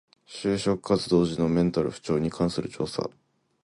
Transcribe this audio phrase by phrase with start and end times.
[0.25, 3.07] 就職活動時のメンタル不調に関する調査